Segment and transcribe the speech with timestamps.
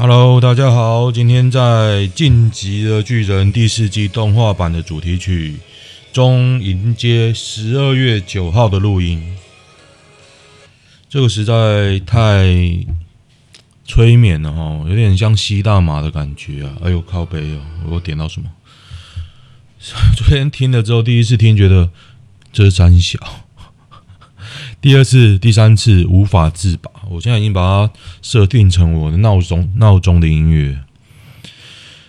[0.00, 1.58] Hello，大家好，今天在
[2.12, 5.56] 《晋级的巨人》第四季动画版的主题曲
[6.12, 9.36] 中迎接十二月九号的录音。
[11.08, 12.46] 这个实在太
[13.84, 16.76] 催眠了哈，有点像吸大麻的感觉啊！
[16.84, 18.48] 哎呦，靠背哦，我点到什么？
[20.16, 21.90] 昨天听了之后，第一次听觉得
[22.52, 23.18] 这是三小，
[24.80, 26.88] 第二次、第三次无法自拔。
[27.08, 30.78] 我现在已经把它设定成我的闹钟，闹钟的音乐，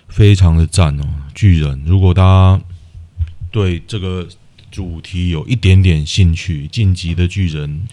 [0.08, 1.04] 非常的赞哦！
[1.34, 2.62] 巨人，如果大家
[3.52, 4.28] 对这个
[4.70, 7.88] 主题有一点点兴趣，晋级的巨人。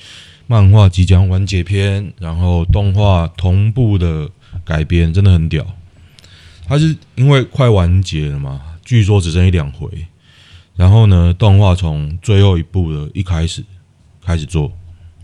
[0.48, 4.30] 漫画即将完结篇，然后动画同步的
[4.64, 5.66] 改编，真的很屌。
[6.68, 9.88] 它是因为快完结了嘛，据说只剩一两回。
[10.76, 13.64] 然后呢，动画从最后一部的一开始
[14.24, 14.72] 开始做，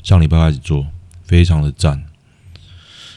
[0.03, 0.85] 上礼拜开始做，
[1.25, 2.03] 非常的赞。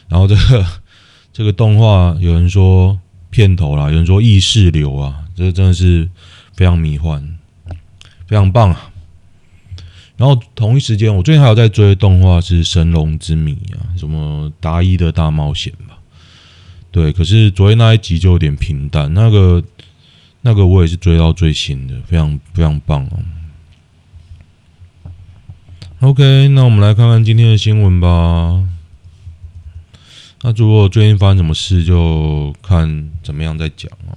[0.08, 0.66] 然后这个
[1.34, 6.10] 这个动画有人说片头啦，有人说意识流啊，这真的是
[6.54, 7.36] 非常迷幻，
[8.28, 8.92] 非常棒啊！
[10.18, 15.98] 然后同一时间，我最近还有在追动画是《神龙之谜》啊，什么达伊的大冒险吧？
[16.92, 19.14] 对，可是昨天那一集就有点平淡。
[19.14, 19.62] 那个
[20.40, 23.20] 那个我也是追到最新的，非常非常棒哦。
[26.06, 28.64] OK，那我们来看看今天的新闻吧。
[30.44, 34.14] 那如果最近发生什么事，就看怎么样再讲啊。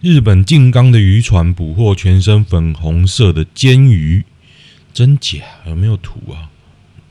[0.00, 4.24] 日本静冈的渔船捕获全身粉红色的鰹鱼，
[4.92, 5.38] 真假？
[5.64, 6.50] 有没有图啊？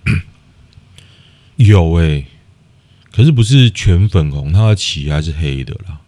[1.56, 2.26] 有诶、
[3.10, 6.02] 可是不是全粉红，它的鳍还是黑的啦。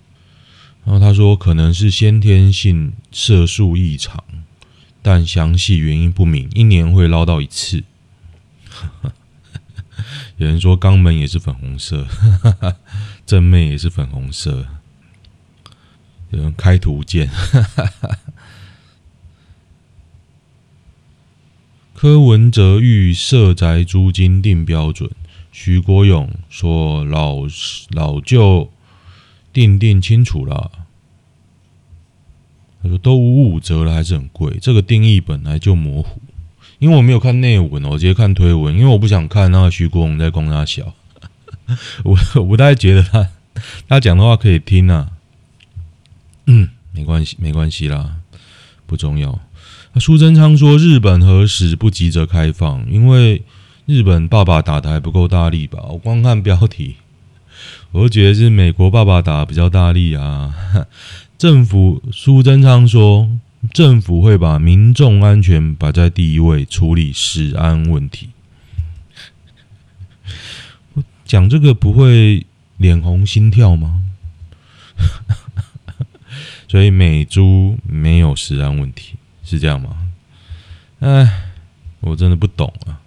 [0.84, 4.22] 然后他说可能是先天性色素异常，
[5.08, 7.84] 但详细原因不明，一年会捞到一次。
[10.38, 12.08] 有人说肛门也是粉红色，
[13.24, 14.66] 正面也是粉红色。
[16.32, 17.30] 有人开图鉴，
[21.94, 25.12] 柯文哲欲社宅租金定标准，
[25.52, 27.42] 徐国勇说老
[27.92, 28.74] 老旧
[29.54, 30.85] 定定清楚了。
[32.86, 34.56] 他说都五五折了，还是很贵。
[34.62, 36.22] 这个定义本来就模糊，
[36.78, 40.94] 因为我没有看内文，我直接看推文，因为我不想看那个徐国勇在供他小。
[42.06, 43.28] 我我不太觉得他
[43.88, 45.10] 他讲的话可以听啊。
[46.46, 48.18] 嗯，没关系，没关系啦，
[48.86, 49.40] 不重要。
[50.00, 53.42] 苏贞昌说，日本何时不急着开放，因为
[53.88, 55.80] 日本爸爸打的还不够大力吧？
[55.90, 56.98] 我光看标题，
[57.92, 60.54] 我就觉得是美国爸爸打比较大力啊。
[61.38, 63.30] 政府苏贞昌说，
[63.74, 68.30] 政府会把民众安全摆在第一位，处理食安问题。
[70.94, 72.46] 我讲这个不会
[72.78, 74.02] 脸红心跳吗？
[76.70, 79.98] 所以美猪没有食安问题，是这样吗？
[81.00, 81.30] 哎，
[82.00, 83.02] 我真的不懂啊！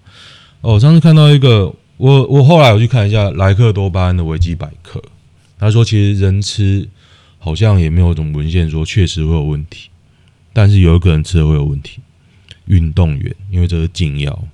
[0.60, 5.02] 哦，我上次看到一个，我我后来我去看一下莱克多巴胺的维基百科，
[5.58, 6.88] 他说其实人吃
[7.48, 9.88] 好像也没有什么文献说确实会有问题，
[10.52, 12.00] 但是有一个人吃了会有问题，
[12.66, 14.44] 运动员，因为这是禁药。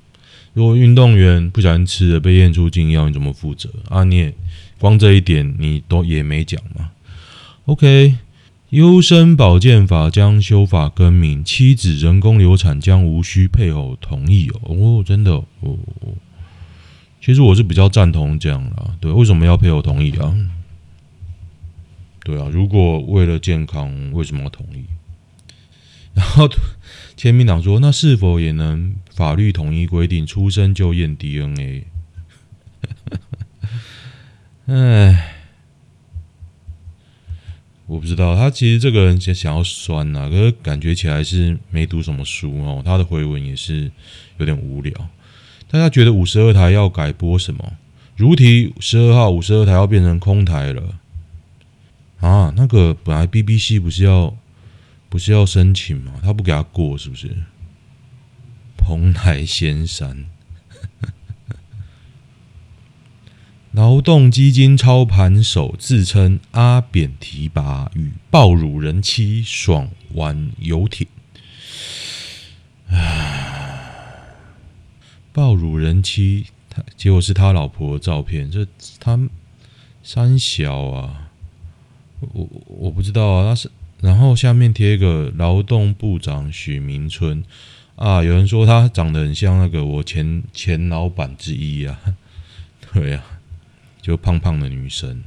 [0.53, 4.05] 如果运动员不小心吃了被验出禁药，你怎么负责啊？
[4.05, 4.33] 你也
[4.79, 6.93] 光这一点你都也没讲嘛
[7.65, 8.15] ？OK。
[8.71, 14.61] 优生保健法将修法更名，妻子人工流产将无需配偶同意哦。
[14.63, 15.45] 哦，真的哦。
[17.21, 18.95] 其实我是比较赞同这样啦。
[19.01, 20.33] 对，为什么要配偶同意啊？
[22.25, 24.85] 对啊，如果为了健康，为什么要同意？
[26.15, 26.49] 然后，
[27.17, 31.87] 签名党说，那是否也能法律统一规定，出生就验 DNA？
[34.67, 35.31] 哎。
[37.87, 42.83] 我不知道他其实这个人想想要酸呐、啊，可是感觉起来是没读什么书哦。
[42.83, 43.93] 他的回文也是
[44.39, 44.91] 有点无聊。
[45.71, 47.75] 大家觉得五十二台要改播什么？
[48.17, 50.99] 如题十二号五十二台要变成空台了
[52.25, 52.53] 啊？
[52.57, 54.35] 那个本来 BBC 不是要
[55.09, 56.15] 不是要申请吗？
[56.23, 57.37] 他不给他过是不是？
[58.77, 60.25] 蓬莱仙山。
[63.73, 71.07] 劳动基金操盘手自称阿扁提拔，与爆乳人妻爽玩游艇。
[72.89, 73.81] 啊！
[75.33, 78.65] 爆乳人妻，他结果是他老婆的照片，这
[79.01, 79.19] 他
[80.05, 81.33] 三小啊，
[82.33, 87.43] 我我不知道啊，他是然后下面贴一个劳动部长许明春
[87.97, 91.99] 啊，有人说他长得很像那个我前前老板之一啊。
[92.93, 93.41] 对呀、啊，
[94.01, 95.23] 就胖胖的女生。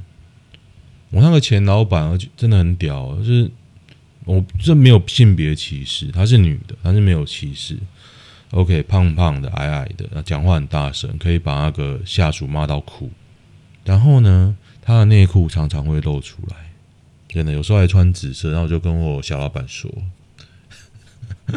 [1.10, 3.50] 我那个前老板真的很屌，就是
[4.24, 7.76] 我这没有性别歧视，她是女的，但是没有歧视。
[8.52, 13.10] OK，胖胖的、矮矮的，那讲话很大声，可以把那个下属骂到哭。
[13.84, 16.56] 然后呢，她的内裤常常会露出来，
[17.28, 18.50] 真的有时候还穿紫色。
[18.50, 19.90] 然后就跟我小老板说，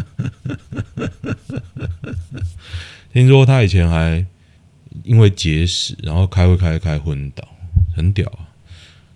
[3.13, 4.25] 听说他以前还
[5.03, 7.47] 因为结石，然后开会开开昏倒，
[7.95, 8.50] 很屌啊。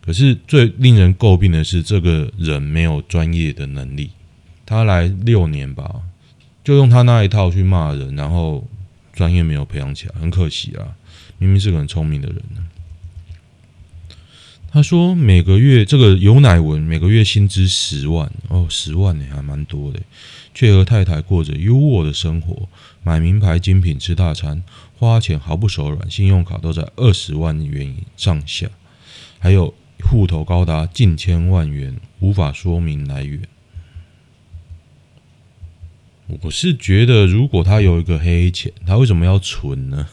[0.02, 4.12] 可是最令人诟病的是，这个人没有专业的能力。
[4.66, 6.02] 他来六年吧，
[6.64, 8.68] 就用他那一套去骂人，然后
[9.14, 10.96] 专业没有培养起来，很可惜啊！
[11.38, 12.65] 明明是个很聪明的人呢。
[14.76, 20.02] 他说每个月这个尤乃文每个月薪资十万哦，十万呢还蛮多的，
[20.54, 22.68] 却和太太过着优渥的生活，
[23.02, 24.62] 买名牌精品，吃大餐，
[25.00, 28.68] 花钱毫不手软，信用卡都在二十万元以上下，
[29.40, 29.74] 还有。
[30.04, 33.40] 户头高达近千万元，无法说明来源。
[36.42, 40.10] 我是觉得，如果他有一个黑钱，他为什么要存呢？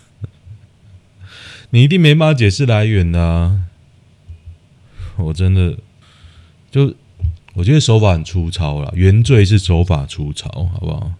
[1.70, 3.62] 你一定没办法解释来源的啊！
[5.22, 5.76] 我真的
[6.70, 6.94] 就
[7.54, 11.12] 我觉得手法很粗糙了，原罪是手法粗糙，好不好？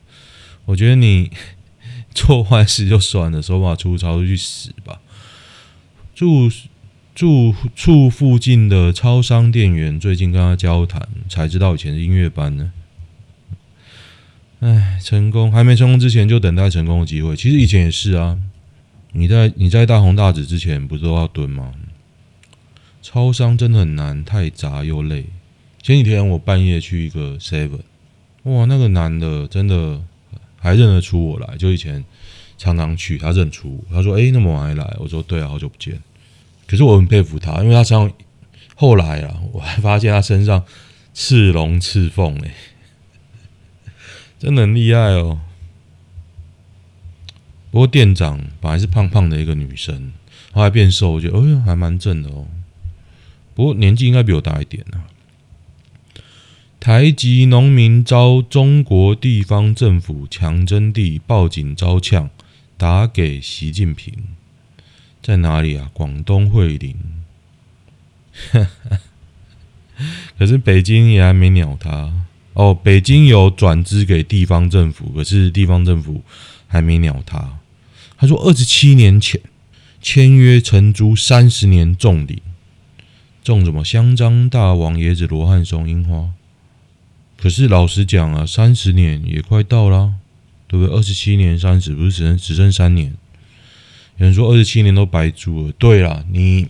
[0.64, 1.30] 我觉得你
[2.14, 5.00] 做坏事就算了，手法粗糙就去死吧！
[6.14, 6.50] 住。
[7.14, 12.72] 住处附近的超商店员最近跟他交谈，才知道以前是音乐班呢。
[14.60, 17.36] 哎，成功还没成功之前就等待成功的机会。
[17.36, 18.38] 其实以前也是啊，
[19.12, 21.74] 你在你在大红大紫之前不是都要蹲吗？
[23.02, 25.26] 超商真的很难，太杂又累。
[25.82, 27.80] 前几天我半夜去一个 Seven，
[28.44, 30.00] 哇，那个男的真的
[30.56, 32.04] 还认得出我来，就以前
[32.56, 36.00] 常常去，他认出我，他说：“哎，那么晚还来？”我说：“对啊，好久不见。”
[36.68, 38.10] 可是我很佩服他，因为他身上
[38.76, 40.64] 后来啊，我还发现他身上
[41.12, 42.54] 刺龙刺凤哎，
[44.38, 45.40] 真的很厉害哦。
[47.72, 50.12] 不过店长本来是胖胖的一个女生，
[50.52, 52.46] 后来变瘦，我觉得哎呦还蛮正的哦。
[53.54, 55.08] 不过年纪应该比我大一点啊。
[56.80, 62.28] 台籍农民遭中国地方政府强征地，报警遭呛，
[62.76, 64.12] 打给习近平。
[65.22, 65.88] 在哪里啊？
[65.92, 66.96] 广东惠林，
[70.36, 72.12] 可是北京也还没鸟他
[72.54, 72.74] 哦。
[72.74, 76.24] 北京有转资给地方政府，可是地方政府
[76.66, 77.60] 还没鸟他。
[78.16, 79.40] 他说二十七年前
[80.00, 82.42] 签约承租三十年种林，
[83.42, 86.32] 种什么香樟、大王、椰子、罗汉松、樱花。
[87.36, 90.14] 可是老实讲啊，三十年也快到了，
[90.68, 90.94] 对不对？
[90.94, 93.12] 二十七年三十，不是只剩只剩三年？
[94.18, 95.72] 有人说二十七年都白租了。
[95.72, 96.68] 对啦，你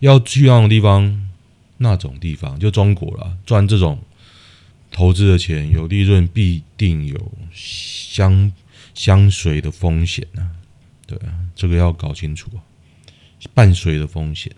[0.00, 1.28] 要去那种地方，
[1.76, 4.00] 那种地方就中国啦，赚这种
[4.90, 8.52] 投资的钱有利润，必定有相
[8.92, 10.50] 相随的风险啊。
[11.06, 12.58] 对啊，这个要搞清楚啊，
[13.54, 14.50] 伴随的风险。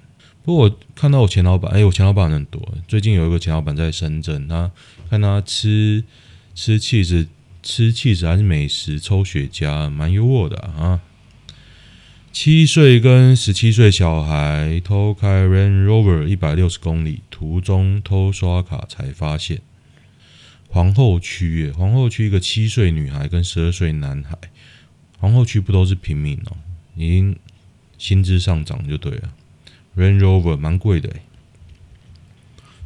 [0.44, 2.62] 不过我看到我前老板，哎，我前老板很多。
[2.86, 4.70] 最近有一个前老板在深圳，他
[5.10, 6.02] 看他吃
[6.54, 7.28] 吃气质，
[7.62, 11.00] 吃气质还是美食，抽雪茄，蛮优渥的啊。
[12.32, 19.60] 七岁跟十七岁小孩偷开 Range Rover 一百六十公里，途中偷刷卡才发现。
[20.68, 24.36] 皇后区耶，皇后区一个七岁女孩跟十二岁男孩，
[25.18, 26.56] 皇后区不都是平民哦？
[26.94, 27.36] 已经
[27.96, 29.32] 薪资上涨就对了。
[29.98, 31.12] Range Rover 蛮贵的，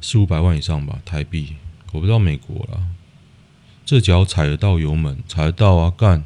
[0.01, 1.57] 四五百万以上吧，台币。
[1.93, 2.87] 我不知道美国啦，
[3.85, 6.25] 这脚踩得到油门，踩得到啊，干！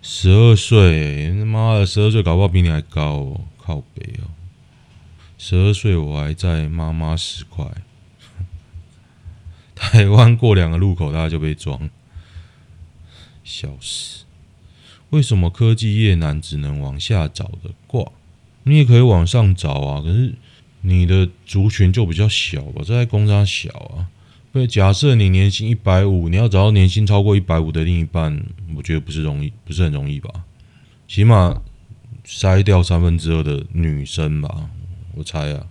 [0.00, 4.32] 十二岁，他妈的，十二岁搞不好比你还高哦，靠北哦。
[5.36, 7.66] 十二岁我还在妈妈十块，
[9.74, 11.90] 台湾过两个路口大家就被撞，
[13.44, 14.24] 笑死！
[15.10, 18.10] 为什么科技业男只能往下找的挂？
[18.68, 20.34] 你也可以往上找啊，可是
[20.80, 24.08] 你的族群就比较小吧，这在工商小啊。
[24.52, 28.44] 对，假设你年薪一百五，你要找到年薪超过一百五的另一半，
[28.74, 30.30] 我觉得不是容易，不是很容易吧？
[31.06, 31.62] 起码
[32.26, 34.70] 筛掉三分之二的女生吧，
[35.14, 35.66] 我猜啊，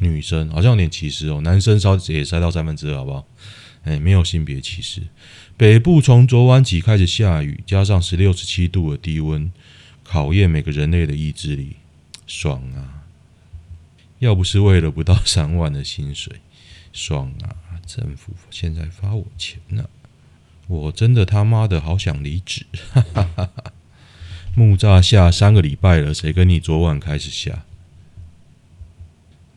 [0.00, 3.24] 女生好像有点歧视哦，男生稍也筛到三分之二，好不好？
[3.84, 5.02] 哎，没有性别歧视。
[5.56, 9.52] 北部从昨晚起开始下雨，加上十六、十七度的低温，
[10.02, 11.76] 考验每个人类的意志力，
[12.34, 13.04] 爽啊！
[14.20, 16.40] 要不是为了不到三万的薪水，
[16.90, 17.76] 爽啊！
[17.86, 19.84] 政府现在发我钱呢，
[20.66, 22.64] 我真的他妈的好想离职。
[24.56, 27.64] 木栅下三个礼拜了，谁跟你昨晚开始下？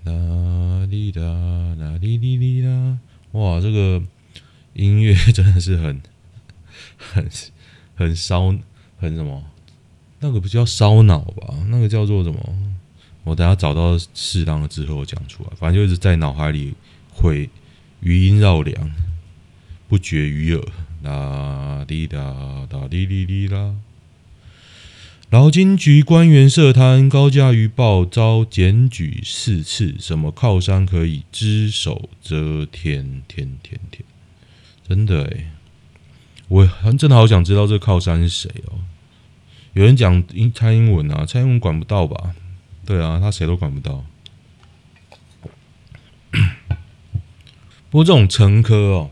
[0.03, 2.98] 啦哩啦啦哩哩哩啦！
[3.32, 4.03] 哇，这个
[4.74, 6.01] 音乐真的是很
[6.98, 7.29] 很
[7.96, 8.53] 很烧，
[9.00, 9.46] 很什么？
[10.19, 11.53] 那个不叫烧脑吧？
[11.67, 12.39] 那个叫做什么？
[13.24, 15.50] 我等下找到适当的之后讲出来。
[15.55, 16.74] 反正就是在脑海里
[17.12, 17.50] 会
[18.01, 18.91] 余音绕梁，
[19.88, 20.63] 不绝于耳。
[21.03, 23.75] 啦滴啦啦哩哩哩啦！
[25.29, 29.95] 劳金局官员涉贪，高价鱼报遭检举四次。
[30.00, 33.22] 什么靠山可以只手遮天？
[33.27, 34.03] 天天天！
[34.88, 35.51] 真的哎，
[36.48, 36.65] 我
[36.98, 38.79] 真的好想知道这靠山是谁哦。
[39.75, 42.34] 有人讲英蔡英文啊，蔡英文管不到吧？
[42.86, 44.05] 对啊，他谁都管不到。
[47.89, 49.10] 不过这种陈科哦，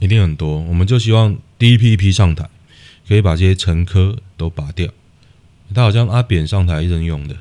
[0.00, 0.60] 一定很多。
[0.60, 2.50] 我们就希望第一批一批上台，
[3.08, 4.92] 可以把这些陈科都拔掉。
[5.74, 7.34] 他好像阿扁上台一人用的，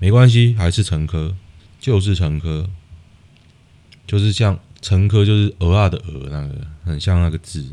[0.00, 1.36] 没关系，还是陈科，
[1.78, 2.68] 就是陈科，
[4.08, 7.64] 就是像陈科，就是鹅啊的鹅那个，很像那个字，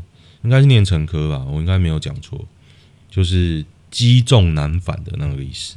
[0.42, 1.44] 应该是念陈科吧？
[1.50, 2.46] 我应该没有讲错，
[3.10, 3.64] 就是。
[3.94, 5.76] 积重难返的那个意思。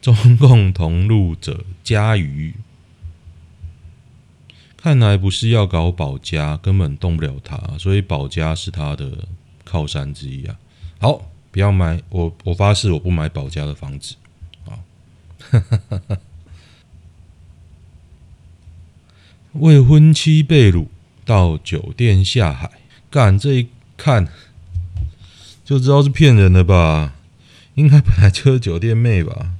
[0.00, 2.54] 中共同路者加鱼，
[4.76, 9.26] 看来不是要搞保家，根本动不了他，所以保家是他的
[9.64, 10.56] 靠山之一啊。
[11.00, 14.14] 好，不要买我，我发誓我不买保家的房子。
[14.66, 14.78] 啊，
[19.54, 20.86] 未婚妻被掳
[21.24, 22.70] 到酒店下海，
[23.10, 24.28] 干这一看。
[25.68, 27.14] 就知道是骗人的吧？
[27.74, 29.52] 应该本来就是酒店妹吧？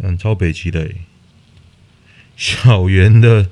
[0.00, 0.88] 看超北齐的
[2.36, 3.50] 小圆的，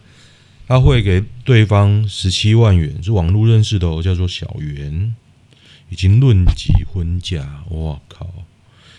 [0.69, 5.17] 他会给对方十七万元，是网络认识的哦，叫做小圆，
[5.89, 7.65] 已经论及婚嫁。
[7.69, 8.33] 我靠！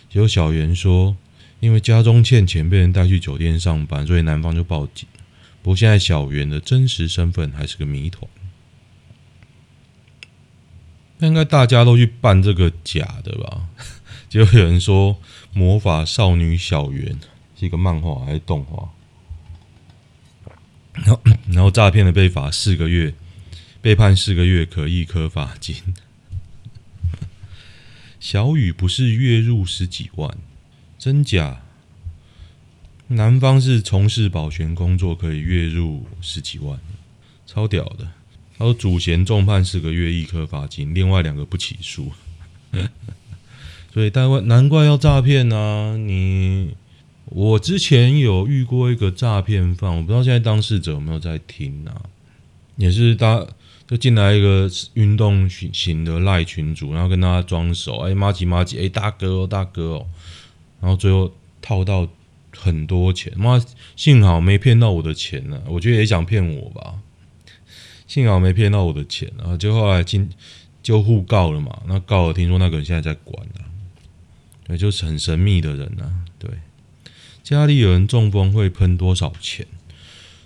[0.10, 1.16] 结果小圆说，
[1.62, 5.08] 因为家中欠钱，被人带去酒店上班，所以男方就报警。
[5.62, 8.30] 不过现在小圆的真实身份还是个谜团。
[11.28, 13.68] 应该大家都去办这个假的吧？
[14.30, 15.14] 结果有人说
[15.54, 17.14] 《魔法少女小圆》
[17.60, 18.90] 是一个漫画还是动画？
[20.94, 23.14] 然后，然后诈骗的被罚四个月，
[23.82, 25.76] 被判四个月可易科罚金。
[28.20, 30.38] 小雨不是月入十几万，
[30.98, 31.62] 真假？
[33.08, 36.80] 男方是从事保全工作，可以月入十几万，
[37.46, 38.12] 超屌的。
[38.64, 42.10] 他说主嫌重判四个月，一颗罚金，另外两个不起诉。
[43.94, 45.98] 所以难怪难怪要诈骗呢！
[45.98, 46.74] 你
[47.26, 52.04] 我之前有遇过一个诈骗犯，我不知道现在当事者有没有在听啊？
[52.78, 53.46] 也是他
[53.86, 60.08] 就进来一个运动型的赖群主，然后跟他装熟，哎麻吉麻吉，哎大哥哦大哥哦，
[60.80, 61.30] 然后最后
[61.62, 62.08] 套到
[62.56, 63.62] 很多钱，妈
[63.98, 66.96] 幸好没骗到我的钱呢、我觉得也想骗我吧。
[68.14, 70.30] 幸好没骗到我的钱，然后就后来进
[70.84, 71.82] 就互告了嘛。
[71.88, 73.66] 那告了，听说那个人现在在管了，
[74.68, 76.14] 对，就是很神秘的人呐。
[76.38, 76.52] 对，
[77.42, 79.66] 家里有人中风会喷多少钱？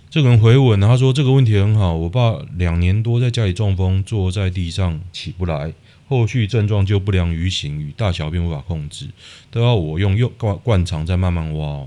[0.08, 1.92] 这个人回文，他说这个问题很好。
[1.92, 5.74] 我爸两年多在家里中风，坐在地上起不来，
[6.08, 9.10] 后续症状就不良于行，与大小便无法控制，
[9.50, 11.86] 都要我用用灌灌肠再慢慢挖。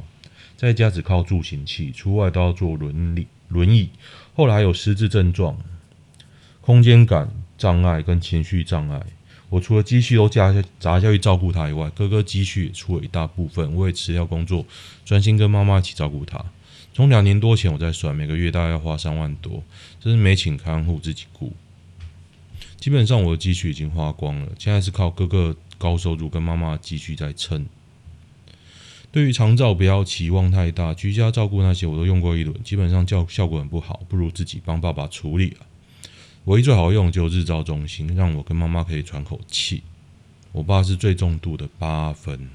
[0.55, 3.89] 在家只靠助行器，出外都要坐轮椅轮椅。
[4.35, 5.57] 后来有失智症状、
[6.61, 9.03] 空间感障碍跟情绪障碍。
[9.49, 13.75] 我除了积蓄都加下砸下去照顾他以外，哥哥积蓄也出了一大部分。
[13.75, 14.65] 我也辞掉工作，
[15.03, 16.41] 专心跟妈妈一起照顾他。
[16.93, 19.63] 从两年多前我在算，每个月大概要花三万多，
[19.99, 21.53] 这是没请看护自己顾。
[22.77, 27.65] 基本上我的积蓄已经花光了，现在是靠哥哥高收入跟妈妈的积蓄在撑。
[29.11, 35.65] 对于长照不要期望太大，居家照顾那些我都用过一轮，基本上效效果很不好，不如自己帮爸爸处理了。
[36.45, 39.83] 唯一最好用就日照中心，让我跟妈妈可以喘口气。
[40.51, 42.49] 我爸是最重度的八分，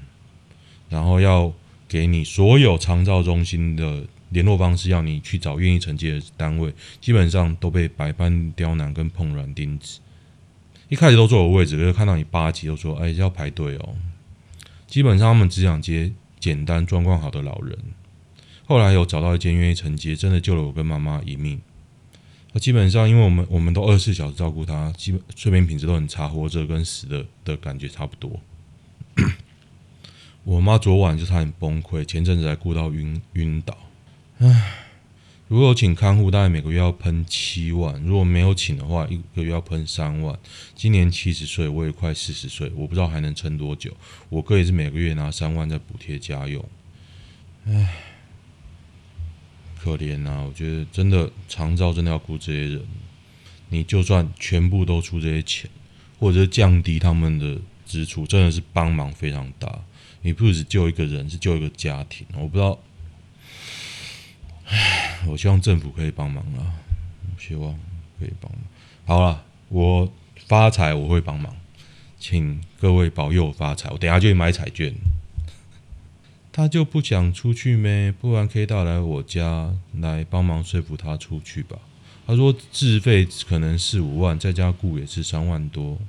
[0.89, 1.51] 然后要
[1.87, 9.99] 给你所有长照中心的联络方式，要你去找愿意承接的单位，基本上都被百般刁难跟碰软钉子。
[10.89, 13.95] 一开始都坐我位置，可是看到你八级都说：“哎，要排队哦。”
[14.87, 16.13] 基本上他们只想接。
[16.39, 17.75] 简单状况好的老人，
[18.67, 21.59] 后来有找到一间愿意承接，真的救了我跟妈妈一命。
[22.53, 28.39] 那基本上，因为我们我们都二十四小时照顾他，基本睡眠品质都很差，活着跟死的的感觉差不多。
[30.43, 33.77] 我妈昨晚就差点崩溃，前阵子还顾到晕晕倒。
[34.39, 34.85] 唉，
[35.49, 40.37] 如果有请看护，大概每个月要喷七万；如果没有请的话，一个月要喷三万。
[40.73, 43.91] 今年七十岁，我也快四十岁，我不知道还能撑多久。
[44.29, 46.63] 我哥也是每个月拿三万在补贴家用，
[47.65, 47.93] 唉，
[49.81, 50.43] 可怜呐！
[50.45, 52.81] 我觉得真的长照真的要顾这些人。
[53.69, 55.69] 你就算全部都出这些钱，
[56.19, 59.83] 或者是降低他们的支出，真的是帮忙非常大。
[60.21, 62.25] 你不只救一个人，是救一个家庭。
[62.33, 62.79] 我不知道。
[64.65, 66.75] 唉，我希望政府可以帮忙啊！
[67.37, 67.73] 希望
[68.19, 68.61] 可以帮忙。
[69.05, 70.11] 好了，我
[70.47, 71.55] 发财我会帮忙，
[72.19, 73.89] 请各位保佑我发财。
[73.89, 74.93] 我等下就去买彩券。
[76.57, 78.11] 他就不想出去咩？
[78.11, 81.77] 不然可以带来我家来帮忙说服他出去吧。
[82.25, 85.99] 他说自费可能四五万，在家雇也是三万多。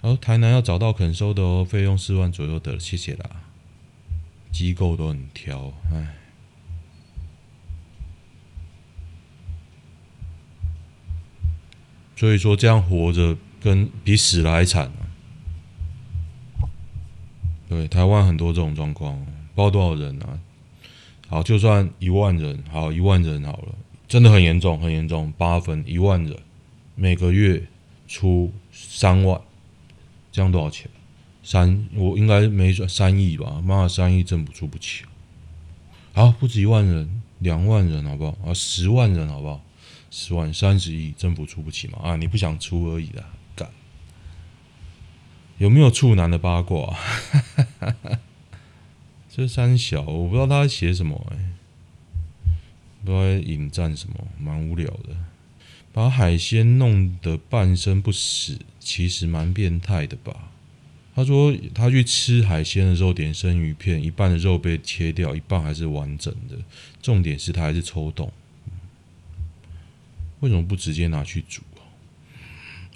[0.00, 3.42] 然后台南要找到肯收的哦，费用四万左右的，谢谢啦。
[4.50, 6.14] 机构都很挑，唉。
[12.16, 14.90] 所以说，这样活着跟比死了还惨！
[17.72, 19.18] 对，台湾很多这种状况，
[19.54, 20.38] 不知道多少人啊。
[21.26, 23.74] 好，就算一万人，好，一万人好了，
[24.06, 25.32] 真的很严重，很严重。
[25.38, 26.36] 八分一万人，
[26.94, 27.66] 每个月
[28.06, 29.40] 出三万，
[30.30, 30.90] 这样多少钱？
[31.42, 33.62] 三，我应该没算三亿吧？
[33.64, 35.04] 妈的，三亿政府出不起。
[36.12, 38.36] 好，不止一万人，两万人好不好？
[38.44, 39.62] 啊，十万人好不好？
[40.10, 41.98] 十万三十亿，政府出不起嘛？
[42.02, 43.24] 啊，你不想出而已啦，
[45.62, 46.92] 有没有处男的八卦？
[49.30, 51.52] 这三小我不知道他在写什么哎、
[53.04, 55.14] 不知道在引战什么，蛮无聊的。
[55.92, 60.50] 把海鲜弄得半生不死，其实蛮变态的吧？
[61.14, 66.56] 他说他去吃海鲜的时候点生鱼片，一半的肉被切掉，一半还是完整的。
[67.00, 68.32] 重点是他还是抽动。
[70.40, 71.62] 为什么不直接拿去煮？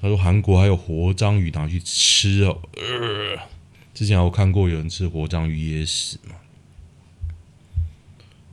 [0.00, 2.60] 他说韩国还有活章鱼拿去吃哦。
[2.74, 3.40] 呃，
[3.94, 6.36] 之前我看过有人吃活章鱼噎死嘛。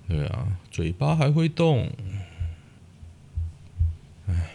[0.08, 1.92] 对啊，嘴巴还会动。
[4.28, 4.52] 哎，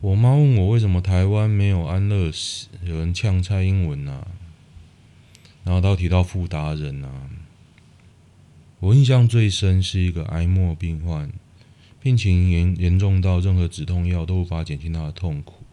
[0.00, 4.26] 我妈问我为什么台湾没有安乐死，有人呛蔡英文啊，
[5.64, 7.30] 然后到提到富达人啊。
[8.80, 11.30] 我印象最深是一个癌末病患。
[12.02, 15.64] 病情严严重到任何止痛药都无法减轻他的痛苦，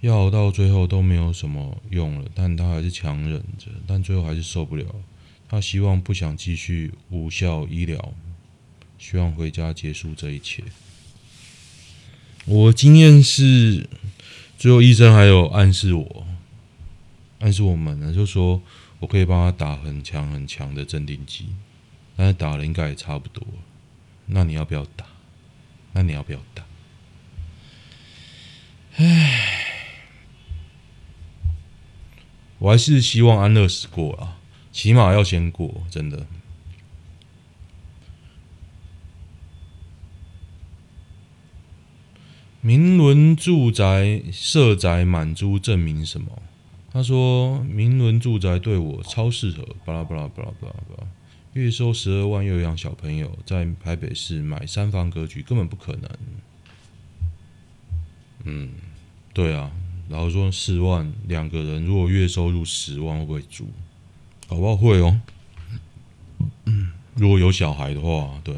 [0.00, 4.84] 药到最后都没有什么用了，但他还是强忍着，但最后还是受不了。
[5.48, 8.12] 他希望不想继续无效医疗，
[8.98, 10.64] 希望回家结束这一切。
[12.46, 13.88] 我经验是，
[14.58, 16.26] 最后医生还有暗示我，
[17.38, 18.60] 暗示我们呢，就说
[18.98, 21.46] 我可以帮他打很强很强的镇定剂，
[22.16, 23.46] 但是打了应该也差不多。
[24.26, 25.06] 那你要不要打？
[25.96, 26.62] 那你要不要打？
[28.96, 29.40] 唉，
[32.58, 34.36] 我还是希望安乐死过啊，
[34.70, 36.26] 起码要先过，真的。
[42.60, 46.42] 明伦住宅社宅满租证明什么？
[46.92, 51.08] 他说明伦住宅对我超适合，巴拉巴拉巴拉巴拉巴拉。
[51.62, 56.10] 月收十二万又养小朋友，在台北市买三房格局根本不可能。
[58.44, 58.70] 嗯，
[59.32, 59.72] 对啊，
[60.10, 63.66] 然后说四万两个人，如果月收入十万会不会租？
[64.46, 65.20] 搞不好会哦。
[67.14, 68.54] 如果有小孩的话，对。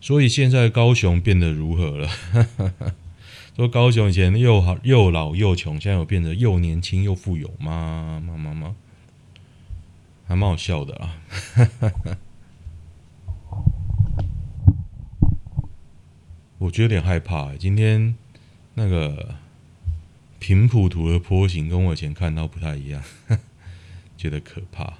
[0.00, 2.08] 所以现在高雄变得如何了？
[3.56, 8.20] 说高雄以前又好又老又穷，现在有变得又年轻又富有吗？
[8.26, 8.74] 妈妈妈。
[10.26, 11.16] 还蛮好笑的啊，
[16.58, 17.54] 我觉得有点害怕。
[17.54, 18.16] 今天
[18.74, 19.36] 那个
[20.38, 23.02] 平谱图的波形跟我以前看到不太一样，
[24.18, 24.94] 觉得可怕。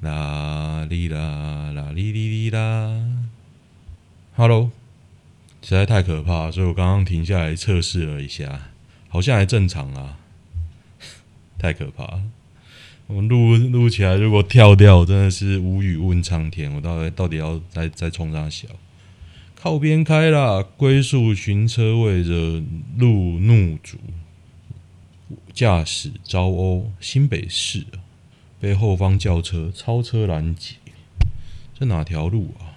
[0.00, 3.26] 啦哩啦啦哩哩哩啦
[4.36, 4.70] ，Hello，
[5.62, 8.68] 实在太可怕，所以我刚刚停下来测试了一下，
[9.08, 10.18] 好像还正常啊，
[11.58, 12.22] 太可怕了。
[13.06, 16.72] 我录录起来，如果跳掉，真的是无语问苍天。
[16.74, 18.66] 我到底到底要再再冲上小？
[19.54, 22.62] 靠边开啦，龟速寻车位惹
[22.96, 23.98] 路怒主，
[25.52, 27.86] 驾驶遭殴，新北市
[28.60, 30.76] 被后方轿车超车拦截，
[31.78, 32.76] 这哪条路啊？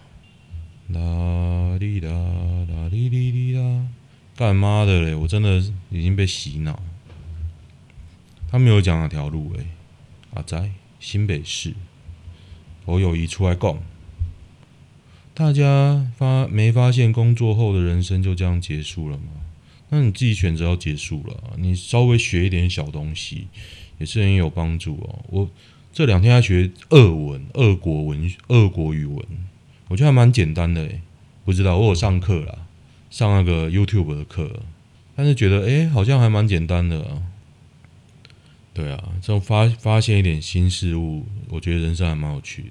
[0.90, 3.88] 啦哩啦啦哩哩哩啦，
[4.36, 5.16] 干妈的嘞！
[5.16, 5.58] 我真的
[5.90, 6.82] 已经被洗脑。
[8.50, 9.66] 他没有讲哪条路诶、
[10.34, 11.74] 阿在新北市
[12.86, 13.78] 我友宜出来讲，
[15.34, 19.26] 大家发没发现工作后的人生就这样结束了吗？
[19.90, 23.48] 那你自己选择要结束了，你稍微学一点小东西
[24.00, 25.20] 也是很有帮助哦。
[25.30, 25.50] 我
[25.94, 29.26] 这两天在学俄文、俄国文、俄国语文，
[29.88, 31.02] 我觉得还蛮简单的诶。
[31.46, 32.68] 不知道我有上课啦，
[33.10, 34.62] 上那个 YouTube 的课，
[35.16, 37.24] 但是觉得诶好像还蛮简单的啊。
[38.78, 42.70] 对啊，这种发发现一点新事物，我觉得人生还蛮有趣的。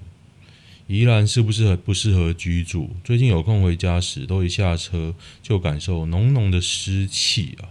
[0.87, 2.91] 宜兰适不适合不适合居住？
[3.03, 7.67] 最近有空回家时，都一下车就感受浓浓的湿气啊。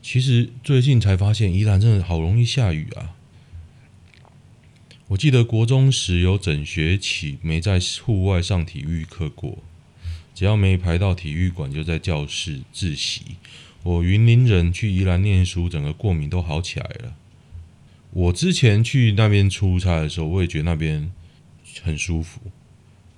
[0.00, 3.14] 其实最近才发现，宜兰真的好容易下雨啊。
[5.08, 9.58] 我记得国中时有整学期没在户外上体育课过，
[10.34, 13.20] 只要没排到体育馆，就在教室自习。
[13.82, 17.14] 我云林人去宜兰念书，整个过敏都好起来了。
[18.10, 21.10] 我之前去那边出差的时候，我也觉得那边。
[21.82, 22.40] 很舒服，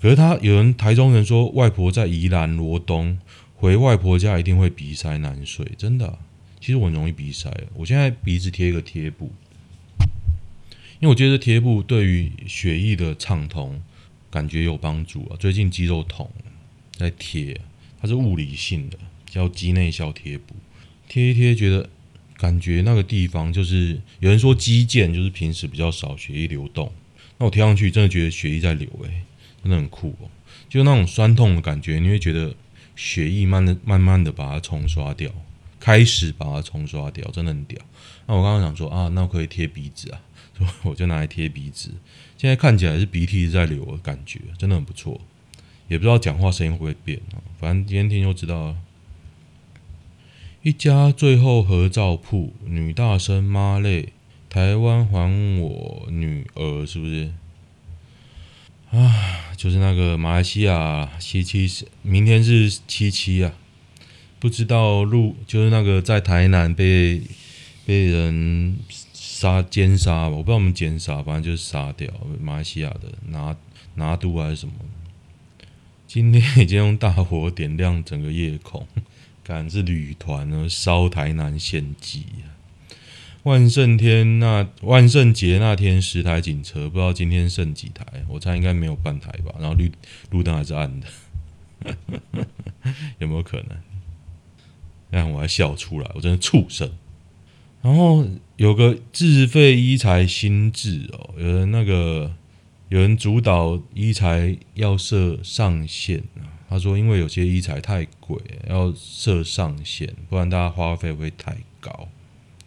[0.03, 3.19] 可是他有人台中人说，外婆在宜兰罗东，
[3.55, 6.19] 回外婆家一定会鼻塞难睡，真的。
[6.61, 9.33] 其实我很容易鼻塞，我现在鼻子贴一个贴布，
[10.99, 13.81] 因为我觉得贴布对于血液的畅通
[14.31, 15.37] 感觉有帮助啊。
[15.39, 16.31] 最近肌肉痛
[16.93, 17.59] 在贴，
[17.99, 20.55] 它是物理性的，叫肌内效贴布，
[21.09, 21.89] 贴一贴觉得
[22.41, 26.91] 感觉那个地方就是有人说肌腱就是平时比较少血液流动。
[27.37, 29.23] 那我贴上去，真的觉得血液在流，诶，
[29.63, 30.29] 真的很酷哦。
[30.69, 32.55] 就那种酸痛的感觉，你会觉得
[32.97, 35.31] 血液慢的、慢慢的把它冲刷掉，
[35.79, 37.79] 开始把它冲刷掉，真的很屌。
[38.27, 40.21] 那我刚刚想说啊，那我可以贴鼻子啊，
[40.57, 41.91] 所以我就拿来贴鼻子。
[42.37, 45.21] 现在看起来是鼻涕在流的感觉，真的很不错。
[45.89, 48.77] 也不知道讲话声音会不会变啊，反正今天听就知道了。
[50.63, 54.13] 一家最后合照铺，女大生妈累。
[54.51, 57.33] 台湾还我女儿，是不是？
[58.91, 63.55] 啊，就是那个马来西亚七七，明天是七七啊，
[64.39, 67.23] 不知道路就是那个在台南被
[67.87, 68.77] 被人
[69.15, 73.57] 杀奸杀吧，我不知道我们奸杀，反正就是杀掉马来西亚的拿
[73.95, 74.75] 拿督还是什么。
[76.07, 78.87] 今天已经用大火点亮整个夜空，
[79.51, 82.55] 赶是旅团呢烧台南献祭啊。
[83.43, 88.05] 万圣天那万圣节那天十台警车，不知道今天剩几台？
[88.29, 89.53] 我猜应该没有半台吧。
[89.59, 89.91] 然后绿
[90.31, 91.07] 路灯还是暗的，
[93.19, 93.77] 有没有可能？
[95.11, 96.89] 让我还笑出来，我真的畜生。
[97.83, 98.25] 然后
[98.57, 102.33] 有个自费医材新制哦，有人那个
[102.91, 106.23] 有人主导医材要设上限，
[106.71, 112.09] 他说因为有些医材太贵，要设上限，不然大家花费会太高。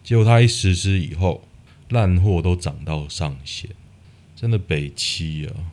[0.02, 1.42] 结果他一实施以后，
[1.88, 3.70] 烂货都涨到上限，
[4.36, 5.72] 真的北七啊！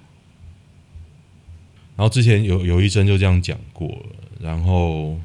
[1.97, 5.19] 然后之前有有医生就这样讲过了，然后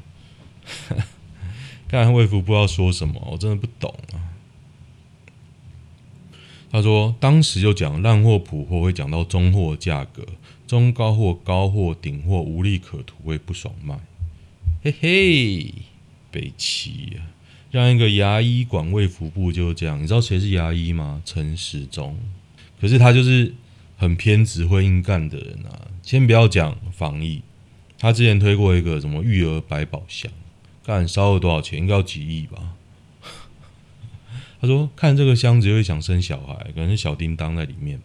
[1.87, 4.35] 刚才卫福不知道说什么，我真的不懂啊。
[6.69, 10.25] 他说当时就讲烂货普货会讲到中货价格，
[10.67, 13.97] 中高货、高货、顶货无利可图，会不爽卖。
[14.83, 15.73] 嘿嘿，
[16.29, 17.31] 北齐啊！
[17.71, 21.21] 让一个牙医管卫福部就这样，你知道谁是牙医吗？
[21.25, 22.17] 陈时中，
[22.81, 23.53] 可是他就是
[23.97, 25.87] 很偏执、会硬干的人啊。
[26.03, 27.41] 先不要讲防疫，
[27.97, 30.31] 他之前推过一个什么育儿百宝箱，
[30.85, 31.79] 干烧了多少钱？
[31.79, 32.75] 应该要几亿吧？
[34.59, 38.01] 他说看这个箱子就会想生小孩，可能是小叮当在里面。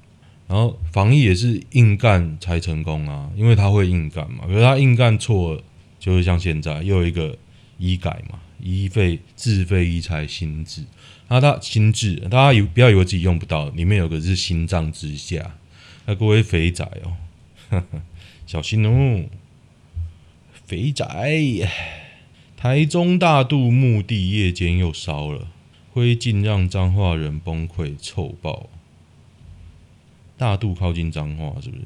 [0.52, 4.44] 然后防疫也是硬干才成功啊，因为他会硬干嘛。
[4.46, 5.58] 可是他硬干错，
[5.98, 7.34] 就是像现在又一个
[7.78, 8.38] 医改嘛。
[8.60, 10.84] 医费自费医材新制，
[11.28, 15.54] 那他新制，大家以不要以为自己用不到，里面有个是心脏支架，
[16.04, 17.16] 那各位肥仔哦，
[17.70, 18.02] 呵 呵
[18.46, 19.24] 小心哦，
[20.66, 21.04] 肥仔，
[22.58, 25.48] 台中大肚墓地夜间又烧了，
[25.92, 28.68] 灰烬让彰化人崩溃臭爆，
[30.42, 31.84] 大肚靠近彰化是不是？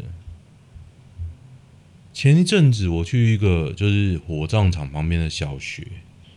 [2.15, 5.87] 前一阵子我去一个就是火葬场旁边的小学。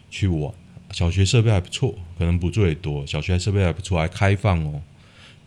[0.10, 0.54] 去玩，
[0.92, 3.08] 小学设备还不错，可能补助也多。
[3.08, 4.82] 小学设备还不错，还开放哦，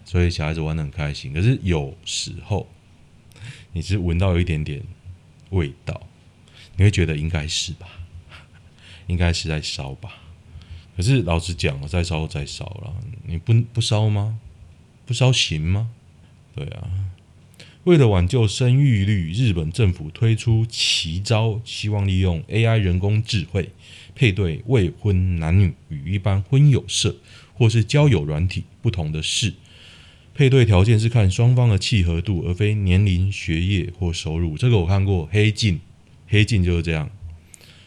[0.06, 1.35] 所以小孩子玩得很开心。
[1.35, 2.66] 可是有时候，
[3.74, 4.80] 你是闻到有一点点
[5.50, 6.00] 味道，
[6.76, 7.87] 你会觉得应该是吧？
[9.08, 10.22] 应该是在烧吧？
[10.96, 12.94] 可是老实讲，再烧再烧了，
[13.26, 14.38] 你不不烧吗？
[15.04, 15.90] 不烧行吗？
[16.55, 16.88] 对啊，
[17.85, 23.71] 为了挽救生育率，日本政府推出奇招，希望利用 AI 人工智慧。
[24.15, 27.17] 配对未婚男女与一般婚友社
[27.55, 29.55] 或是交友软体不同的是，
[30.35, 34.59] 配对条件是看双方的契合度，而非年龄、学业或收入。
[34.59, 35.81] 这个我看过，黑镜，
[36.29, 37.09] 黑镜就是这样。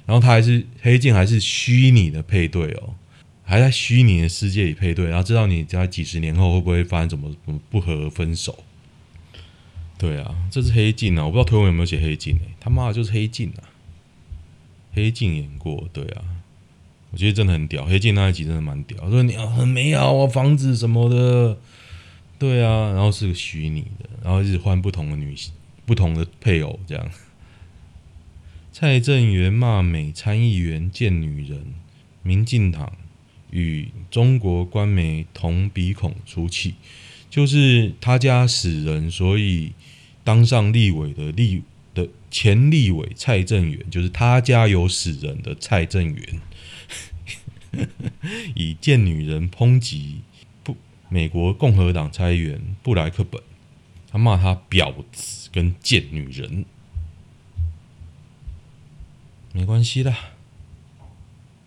[0.07, 2.95] 然后他还是黑镜，还是虚拟的配对哦，
[3.45, 7.33] 还在虚拟的世界里配对，然后知道你在几十年后会不会发生怎么
[7.69, 8.63] 不和分手。
[9.97, 13.63] 对啊，这是黑镜啊，我不知道推文有没有写黑镜诶、他妈的就是黑镜啊，
[14.93, 16.21] 黑镜演过，对啊，
[17.11, 21.57] 我觉得真的很屌，黑镜那一集真的蛮屌，说你要很美好啊，房子什么的。
[22.37, 25.53] 对啊，然后是个虚拟的，然后一直换不同的女性、
[25.85, 27.09] 不同的配偶，这样。
[28.73, 31.73] 蔡正元骂美参议员贱女人，
[32.23, 32.91] 民进党
[33.55, 36.75] 与中国官媒同鼻孔出气，
[37.29, 39.71] 就是他家死人，所以
[40.25, 41.63] 当上立委的立
[41.93, 46.41] 的前立委蔡正元，就是他家有死人的蔡正元，
[48.55, 50.21] 以贱女人抨击
[50.61, 50.75] 不。
[51.07, 53.41] 美国共和党参议员布莱克本，
[54.11, 56.65] 他骂他婊子跟贱女人，
[59.53, 60.31] 没关系啦。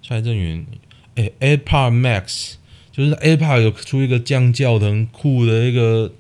[0.02, 0.66] 蔡正元，
[1.18, 2.54] 哎，AirPod Max
[2.92, 6.14] 就是 AirPod 有出一个降噪的很酷的一个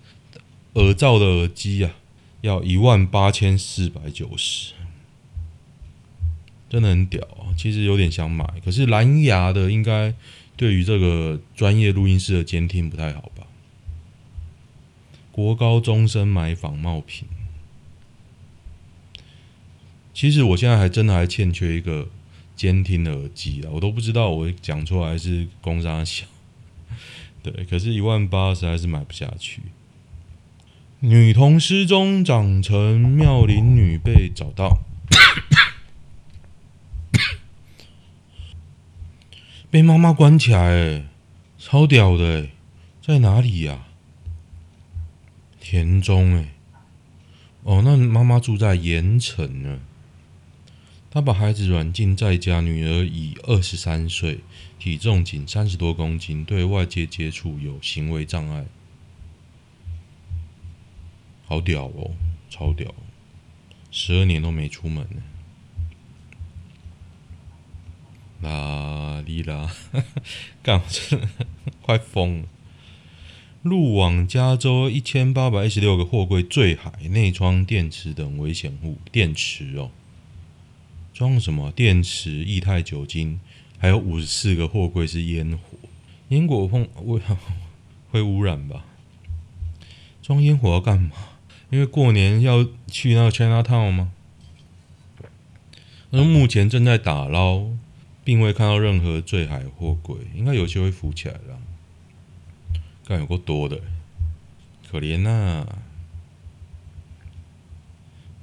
[0.74, 1.92] 耳罩的耳机啊，
[2.40, 4.72] 要一万八千四百九十，
[6.68, 7.54] 真的很屌啊。
[7.56, 10.12] 其实有点想买，可是蓝牙的应该。
[10.58, 13.46] 对于这个专业录音室的监听不太好吧？
[15.30, 17.28] 国高中生买仿冒品，
[20.12, 22.08] 其实我现在还真的还欠缺一个
[22.58, 26.26] 监听的耳机啊，我都不知道我讲出来是公三小，
[27.40, 29.62] 对，可是一万八实在是买不下去。
[30.98, 34.80] 女童失踪，长成妙龄女被找到。
[39.70, 41.04] 被妈妈关起来，哎，
[41.58, 42.50] 超屌的，哎，
[43.00, 43.86] 在哪里呀？
[45.60, 46.54] 田中，哎，
[47.62, 49.78] 哦，那妈妈住在盐城呢。
[51.10, 54.40] 他把孩子软禁在家，女儿已二十三岁，
[54.78, 58.66] 体重仅三十多公斤，对外界接触有行为障碍。
[61.46, 62.10] 好屌哦，
[62.50, 62.94] 超屌，
[63.90, 65.22] 十二年都没出门呢。
[68.42, 69.74] 啦哩啦，
[70.62, 71.28] 干，真的
[71.80, 72.48] 快疯了！
[73.62, 78.98] 路往加州一千八百一十六个货柜坠海，内装电池等危险物。
[79.10, 79.90] 电池哦，
[81.18, 81.72] 装什么？
[81.72, 83.40] 电池、液态酒精，
[83.76, 85.76] 还有五十四个货柜是烟火。
[86.28, 87.20] 烟火碰会
[88.12, 88.84] 会污染吧？
[90.22, 91.10] 装烟火要干嘛？
[91.70, 94.12] 因为过年要去那个 Chinatown 吗？
[96.12, 97.66] 而目前正在打捞。
[98.24, 101.58] 并未看到任何坠海货柜，应该有机会浮起来了。
[103.06, 103.80] 干有够多的，
[104.86, 105.78] 可怜呐、啊！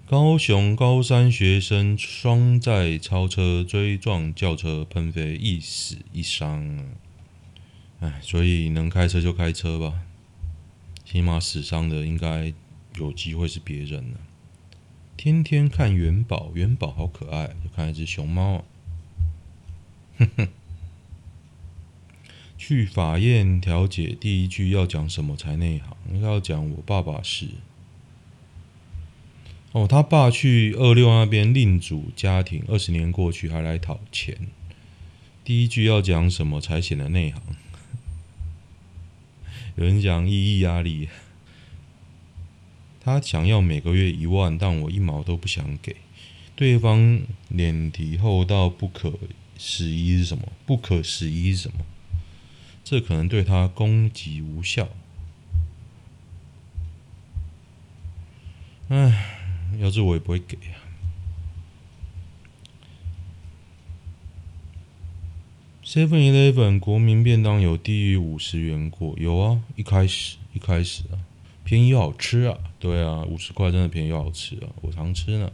[0.07, 6.85] 高雄高三学生双载超车追撞轿车喷飞，一死一伤。
[8.01, 10.01] 哎，所以能开车就开车吧，
[11.03, 12.53] 起码死伤的应该
[12.97, 14.19] 有机会是别人了。
[15.17, 18.63] 天天看元宝，元宝好可爱，就看一只熊猫。
[20.19, 20.47] 哼哼，
[22.59, 26.21] 去法院调解，第一句要讲什么才内行？
[26.21, 27.47] 要讲我爸爸是。
[29.75, 34.47] 哦，他爸去二六那边另组家庭，二十年过去还来讨钱。
[35.43, 37.41] 第一句要讲什么才显得内行？
[39.75, 41.09] 有人讲意义压力，
[43.01, 45.97] 他想要每个月一万，但我一毛都不想给。
[46.55, 49.19] 对方脸皮厚到不可。
[49.57, 50.53] 思议是什么？
[50.65, 51.79] 不可思议是什么？
[52.85, 54.87] 这可能对他攻击无效。
[58.87, 59.34] 唉，
[59.79, 60.77] 要是我也不会给啊。
[65.83, 69.15] Seven Eleven 国民便当有低于五十元过？
[69.17, 71.19] 有啊，一开始一开始啊，
[71.63, 72.57] 便宜又好吃啊。
[72.79, 75.51] 对啊，五十块真的便宜又好吃啊，我常吃呢。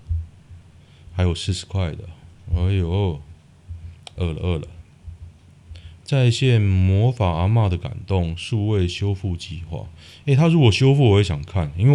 [1.13, 2.09] 还有四十块的，
[2.55, 3.21] 哎呦。
[4.17, 4.67] 饿了饿了，
[6.03, 9.87] 在线魔法阿嬷的感动数位修复计划。
[10.25, 11.93] 诶，他如果修复，我也想看，因为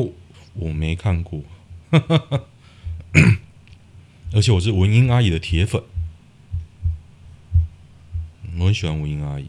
[0.54, 1.42] 我，我没看过，
[4.32, 5.82] 而且我是文英阿姨的铁粉，
[8.58, 9.48] 我很喜欢文英阿姨。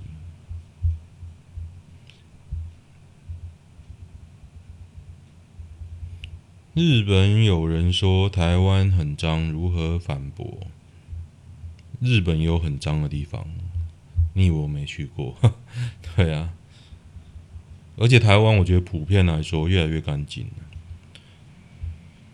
[6.73, 10.67] 日本有人说台湾很脏，如何反驳？
[11.99, 13.47] 日本有很脏的地方，
[14.36, 15.36] 你以为我没去过？
[16.15, 16.53] 对啊，
[17.97, 20.47] 而且台湾我觉得普遍来说越来越干净。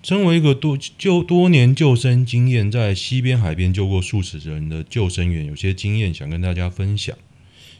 [0.04, 7.18] 身为一个多就多年救生经验，在西边海边救过数十人的救生员，有些经验想跟大家分享。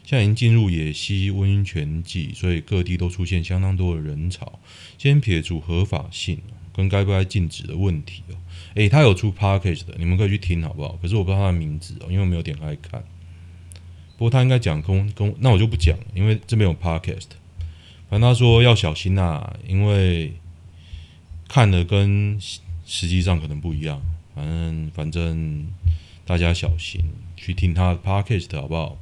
[0.02, 4.58] 现在已经进入野溪温泉季，所以各地都出现相当多的人潮。
[4.96, 6.38] 先撇除合法性
[6.74, 8.36] 跟该不该禁止的问题哦。
[8.74, 10.98] 诶，他有出 Podcast 的，你们可以去听好不好？
[11.02, 13.04] 可是我不知道他的名字哦，因为我没有点开看。
[14.16, 17.36] 不过他应该讲公公，那我就不讲了，因为这边有 Podcast。
[18.08, 20.32] 反正他说要小心呐、啊，因为。
[21.54, 22.36] 看的跟
[22.84, 24.02] 实际上可能不一样，
[24.34, 25.68] 反正反正
[26.26, 27.00] 大家小心，
[27.36, 28.98] 去听他的 podcast 好不好？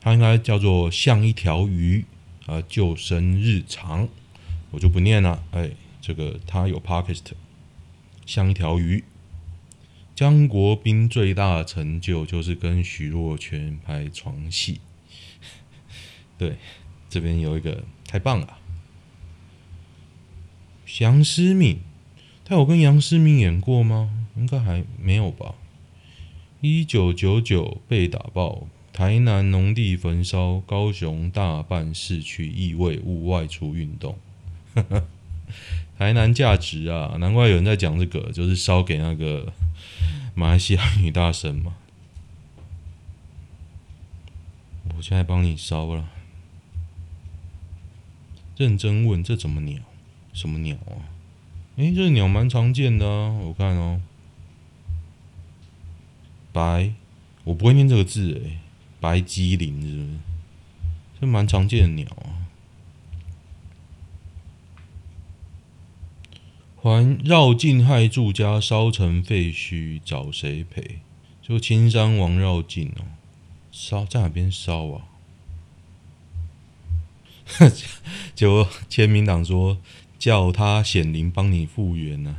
[0.00, 2.04] 他应该叫做像一条鱼
[2.46, 4.08] 啊，救生日常，
[4.70, 5.42] 我就不念了。
[5.50, 7.32] 哎，这个他有 podcast，
[8.24, 9.02] 像一条鱼。
[10.14, 14.80] 江国斌最大的成就就是跟徐若瑄拍床戏，
[16.38, 16.58] 对，
[17.10, 18.58] 这边有一个太棒了。
[20.98, 21.80] 杨思敏，
[22.44, 24.10] 他有跟杨思敏演过吗？
[24.36, 25.54] 应该还没有吧。
[26.60, 34.16] 一九九九被打爆，台南农地焚烧，高雄大半市区异味，勿外出运动。
[35.98, 39.52] 台南价值啊，难怪有人在讲这个，就是烧给那个
[40.34, 41.74] 马来西亚女大神嘛。
[44.96, 46.08] 我现在帮你烧了。
[48.56, 49.80] 认真问，这怎么鸟？
[50.32, 51.08] 什么鸟啊？
[51.76, 54.00] 诶，这个鸟蛮常见的啊，我看哦。
[56.52, 56.92] 白，
[57.44, 58.58] 我不会念这个字诶，
[59.00, 60.08] 白鸡林是不是？
[61.20, 62.44] 这蛮常见的鸟啊。
[66.76, 70.98] 环绕境害住家烧成废墟，找谁赔？
[71.40, 73.04] 就青山王绕境哦，
[73.70, 75.08] 烧在哪边烧啊？
[78.34, 79.78] 结果签名党说。
[80.22, 82.38] 叫他显灵帮你复原呢、啊，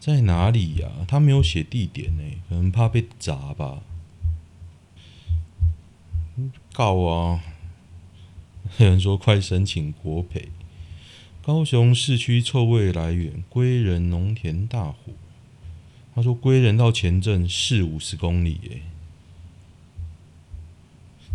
[0.00, 1.04] 在哪里呀、啊？
[1.06, 3.82] 他没有写地点呢，可能怕被砸吧。
[6.72, 7.44] 告啊！
[8.80, 10.48] 有人说快申请国赔。
[11.42, 15.12] 高雄市区臭味来源：归仁农田大火。
[16.14, 18.80] 他说归仁到前镇四五十公里耶。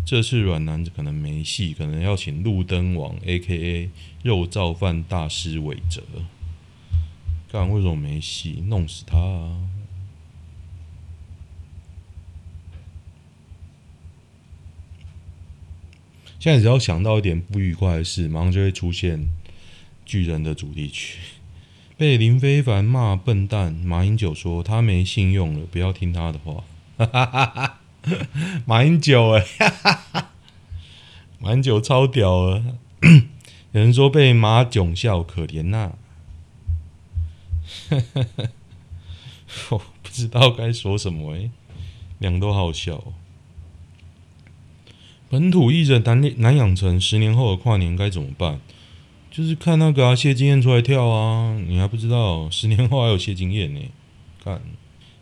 [0.08, 3.90] 这次阮男可能没戏，可能要请路灯王 （A.K.A.
[4.22, 6.02] 肉燥饭大师）韦哲。
[7.52, 8.64] 干，为什么没戏？
[8.68, 9.68] 弄死他啊！
[16.40, 19.28] 现在只要想到一点不愉快的事，马上就会出现
[20.06, 21.18] 巨人的主题曲。
[21.98, 26.64] 被林非凡骂笨蛋，马英九说他没信用了，不要听他的话。
[28.64, 29.44] 马英九哎，
[31.38, 32.78] 马英九超屌了。
[33.72, 35.92] 有人说被马囧笑可怜呐，
[39.70, 41.50] 我不知道该说什么哎，
[42.18, 43.12] 两都好笑。
[45.28, 48.60] 本土艺人难难养成，十年后的跨年该怎么办？
[49.30, 52.50] 就是看那个啊，谢金燕出来跳啊，你还不知道？
[52.50, 53.80] 十年后还有谢金燕呢，
[54.42, 54.62] 看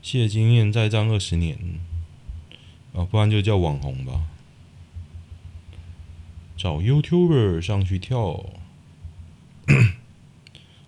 [0.01, 1.59] 谢金燕再战二十年。
[2.97, 4.23] 啊，不然就叫网红吧。
[6.57, 8.47] 找 YouTuber 上去跳。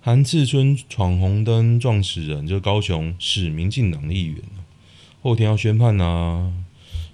[0.00, 4.42] 韩志春闯红灯撞死人，就高雄市民进党的议员。
[5.22, 6.50] 后天要宣判啊，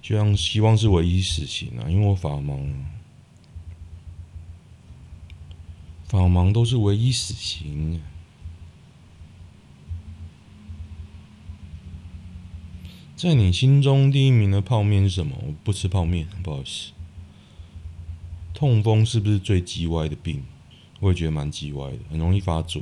[0.01, 2.73] 希望希望是唯一死刑啊，因为我法盲。
[6.07, 8.01] 法盲都是唯一死刑。
[13.15, 15.37] 在你心中第一名的泡面是什么？
[15.47, 16.91] 我不吃泡面，不好意思。
[18.53, 20.43] 痛风是不是最鸡歪的病？
[20.99, 22.81] 我也觉得蛮鸡歪的，很容易发作，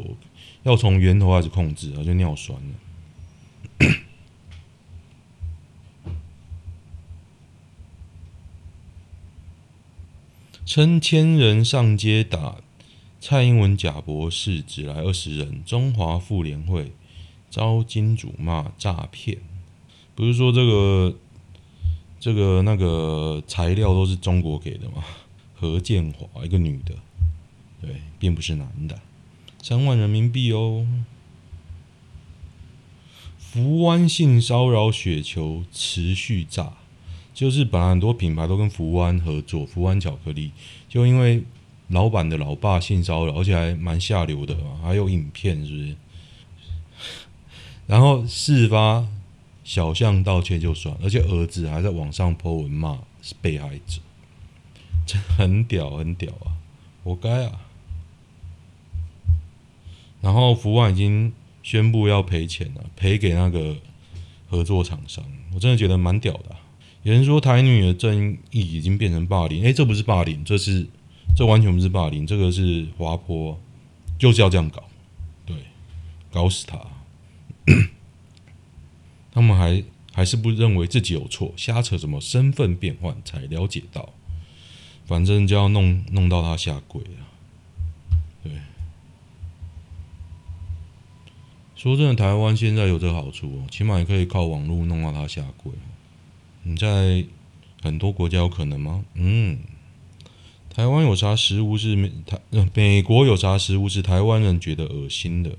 [0.64, 2.66] 要从源头开始控制，就尿酸了。
[10.66, 12.58] 称千人上街打
[13.22, 15.64] 蔡英文假博士，只来二十人。
[15.64, 16.92] 中华妇联会
[17.52, 19.38] 遭金主骂诈骗。
[20.16, 21.16] 不是说这个、
[22.20, 25.04] 这个、那个材料都是中国给的吗？
[25.56, 26.94] 何建华，一个女的，
[27.82, 29.00] 对，并不是男的，
[29.62, 30.86] 三万人民币哦。
[33.38, 36.74] 福湾性骚扰雪球持续炸，
[37.34, 40.52] 就是本来很多品牌都跟福湾合作，福湾巧克力，
[40.90, 41.44] 就因为
[41.88, 45.96] 老板的老爸性骚扰，而且还蛮下流的嘛，还有影片，是不是？
[47.88, 49.08] 然后事发。
[49.64, 54.02] 小象道歉就算，而且儿子还在网上泼文骂是被害者，
[55.06, 56.58] 这很屌很屌啊！
[57.04, 57.62] 活该啊！
[60.22, 63.76] 然后福万已经宣布要赔钱了，赔给那个
[64.50, 65.24] 合作厂商。
[65.54, 66.56] 我真的觉得蛮屌的。
[67.04, 70.88] 有人说台女的正义已经变成霸凌，诶，这不是霸凌，这是
[71.36, 73.60] 这完全不是霸凌，这个是滑坡，
[74.18, 74.84] 就是要这样搞，
[75.46, 75.56] 对，
[76.32, 76.80] 搞死他。
[79.34, 84.14] 他们还还是不认为自己有错，瞎扯什么身份变换，才了解到，
[85.08, 87.26] 反正就要弄弄到他下跪啊！
[88.44, 88.52] 对，
[91.76, 95.72] 说真的，台湾现在有这个好处哦，起码也可以靠网络弄到他下跪。
[96.62, 97.26] 你在
[97.82, 99.04] 很多国家有可能吗？
[99.16, 99.58] 嗯，
[100.70, 102.40] 台湾有啥食物是美台
[102.76, 105.58] 美国有啥食物是台湾人觉得恶心的？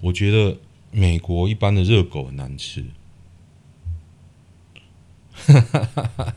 [0.00, 0.58] 我觉得
[0.90, 2.84] 美国一般的热狗很难吃。
[5.34, 6.34] 哈哈哈哈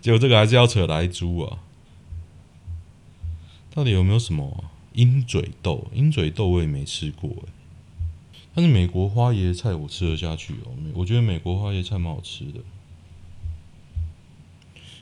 [0.00, 1.58] 结果这个还是要扯来猪啊！
[3.74, 5.90] 到底有没有什么鹰嘴豆？
[5.92, 7.52] 鹰嘴豆我也没吃过哎。
[8.54, 12.60] 但是美国花椰菜我吃得下去哦，我觉得美国花椰菜蛮好吃的。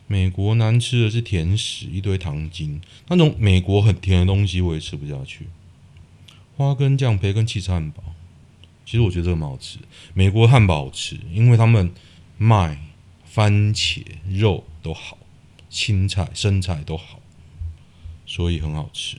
[0.06, 5.48] 美国难吃的是甜食，一堆糖精，那种美国很甜的东西我也吃不下去。
[6.56, 8.02] 花根酱、培根、汽车汉堡，
[8.86, 9.78] 其实我觉得这个蛮好吃。
[10.14, 11.92] 美国汉堡好吃，因为他们
[12.38, 12.78] 卖。
[13.32, 15.16] 番茄肉都好，
[15.70, 17.18] 青菜生菜都好，
[18.26, 19.16] 所以很好吃。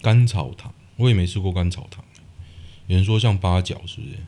[0.00, 2.04] 甘草糖我也没吃过甘草糖，
[2.86, 4.18] 有人说像八角是不是？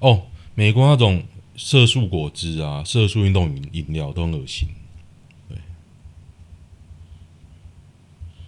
[0.00, 1.24] 哦，美国那种
[1.58, 4.68] 色素果汁啊，色素运动饮饮料都很恶心。
[5.50, 5.58] 对，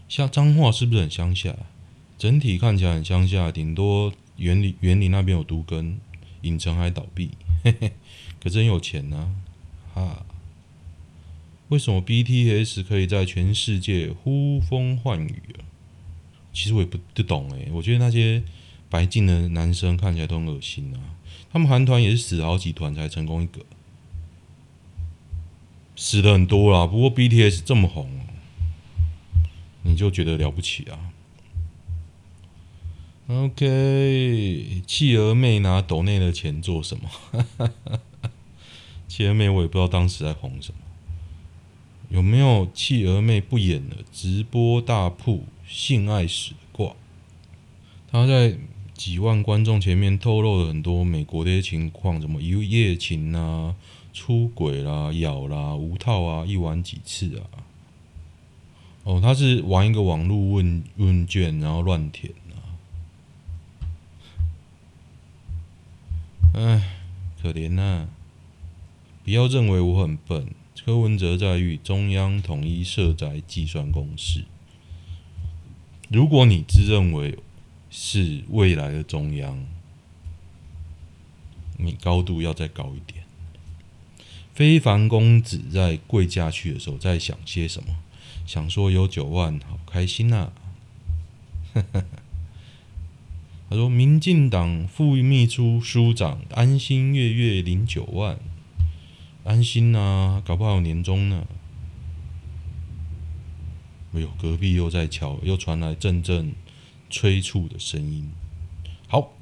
[0.08, 1.54] 像彰化是不是很乡下？
[2.16, 6.00] 整体看起来很乡下，顶多园林园林那边有都更。
[6.44, 7.30] 影城还倒闭，
[7.64, 7.92] 嘿嘿，
[8.40, 9.34] 可真有钱呢，
[9.92, 10.24] 哈，
[11.68, 15.64] 为什么 BTS 可以在全世界呼风唤雨啊？
[16.52, 18.42] 其实我也不不懂诶，我觉得那些
[18.88, 21.00] 白净的男生看起来都很恶心啊。
[21.52, 23.60] 他们韩团也是死了好几团才成功一个，
[25.96, 26.86] 死的很多啦。
[26.86, 28.08] 不过 BTS 这么红，
[29.82, 31.12] 你就觉得了不起啊
[33.26, 37.08] ？OK，企鹅妹拿抖内的钱做什么？
[39.08, 40.78] 企鹅妹我也不知道当时在红什么。
[42.10, 43.96] 有没有企鹅妹不演了？
[44.12, 46.94] 直播大铺性爱史挂。
[48.12, 48.56] 他在
[48.92, 53.74] 几万观众前面透露了很多美国的一些情况，什么一夜情啊、
[54.12, 57.42] 出轨啦、咬啦、无套啊，一晚几次啊？
[59.04, 62.32] 哦，他是玩一个网络问问卷，然后乱填。
[66.56, 66.80] 唉，
[67.42, 68.08] 可怜呐、啊！
[69.24, 70.54] 不要认为我很笨。
[70.84, 74.44] 柯文哲在与中央统一设宅计算公式。
[76.08, 77.40] 如果你自认为
[77.90, 79.66] 是未来的中央，
[81.76, 83.24] 你高度要再高一点。
[84.52, 87.96] 非凡公子在贵驾去的时候在想些什么？
[88.46, 90.52] 想说有九万，好开心呐、
[91.74, 91.82] 啊！
[93.74, 98.38] 说：“民进党副秘书书长安心月月领九万，
[99.44, 101.46] 安心呐、啊，搞不好年终呢。”
[104.14, 106.52] 哎呦，隔壁又在敲，又传来阵阵
[107.10, 108.30] 催促的声音。
[109.08, 109.32] 好，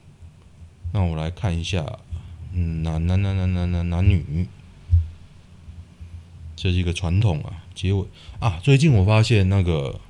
[0.92, 1.98] 那我来看一下，
[2.52, 4.46] 嗯，男男男男男男男女，
[6.56, 7.64] 这是一个传统啊。
[7.74, 8.06] 结尾
[8.40, 10.00] 啊，最近我发现那个。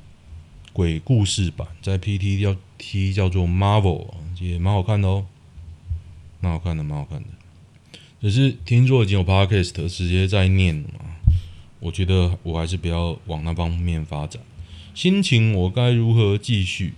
[0.74, 4.08] 鬼故事版在 PT 要 T 叫做 Marvel，
[4.40, 5.24] 也蛮好看的哦，
[6.40, 7.28] 蛮好看的，蛮好看的。
[8.20, 11.14] 只是听说已经有 Podcast 直接在念了嘛，
[11.78, 14.42] 我觉得我还是不要往那方面发展。
[14.94, 16.94] 心情我该如何继续？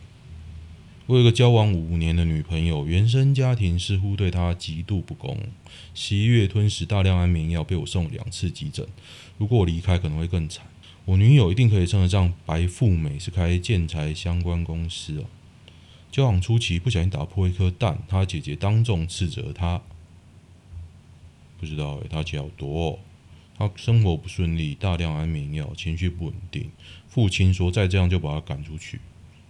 [1.07, 5.39] 我有个交往五年的女朋友，原生家庭似乎对她极度不公。
[5.95, 8.87] 十一月吞食大量安眠药，被我送两次急诊。
[9.37, 10.65] 如果我离开，可能会更惨。
[11.05, 15.25] 我女友一定可以称得上白富美，是开建材相关公司哦。
[16.15, 19.83] 交往初期不小心打破一颗蛋，他姐姐当众斥责他。
[21.59, 22.99] 不知道诶，他姐好多哦。
[23.59, 26.71] 他生活不顺利，大量安眠药，情绪不稳定。
[27.09, 29.01] 父亲说再这样就把他赶出去。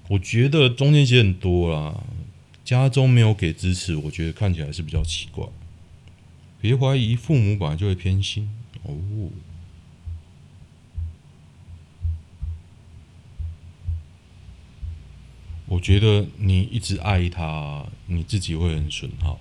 [0.08, 2.02] 我觉得中间写很多啦，
[2.64, 5.46] 家中没有给支持，我觉得看起来是比较奇怪。
[6.62, 8.48] 别怀疑，父母本来就会偏心
[8.84, 8.96] 哦。
[15.74, 19.40] 我觉得你一直爱他，你自己会很损耗。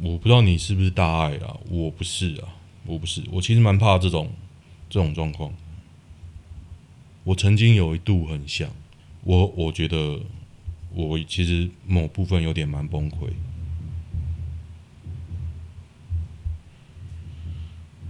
[0.00, 1.58] 我不知道你是不是大爱啊？
[1.68, 2.48] 我不是啊，
[2.86, 3.22] 我不是。
[3.30, 4.30] 我其实蛮怕这种
[4.88, 5.52] 这种状况。
[7.24, 8.70] 我曾经有一度很想，
[9.22, 10.18] 我我觉得
[10.94, 13.28] 我其实某部分有点蛮崩溃。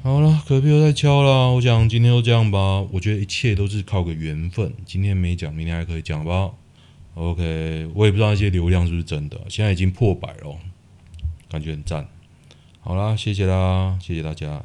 [0.04, 1.50] 好了，隔壁又在敲了。
[1.54, 2.82] 我想今天就这样吧。
[2.92, 4.70] 我觉得一切都是靠个缘分。
[4.84, 6.50] 今天没讲，明天还可以讲吧。
[7.14, 9.40] OK，我也不知道那些流量是不是真的。
[9.48, 10.58] 现在已经破百了，
[11.48, 12.06] 感觉很赞。
[12.82, 14.62] 好啦，谢谢啦，谢谢大家。